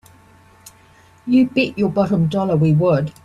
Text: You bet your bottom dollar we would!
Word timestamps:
You 1.27 1.45
bet 1.45 1.77
your 1.77 1.89
bottom 1.89 2.27
dollar 2.27 2.55
we 2.57 2.73
would! 2.73 3.13